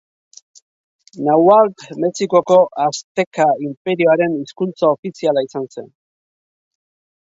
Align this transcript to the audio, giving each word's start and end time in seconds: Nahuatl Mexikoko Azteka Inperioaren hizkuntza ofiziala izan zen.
Nahuatl 1.27 1.99
Mexikoko 2.05 2.59
Azteka 2.87 3.49
Inperioaren 3.69 4.37
hizkuntza 4.43 4.93
ofiziala 4.97 5.49
izan 5.51 5.73
zen. 5.75 5.97